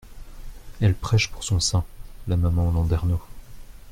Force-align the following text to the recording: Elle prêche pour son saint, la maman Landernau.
Elle 0.79 0.95
prêche 0.95 1.29
pour 1.29 1.43
son 1.43 1.59
saint, 1.59 1.83
la 2.27 2.35
maman 2.35 2.71
Landernau. 2.71 3.21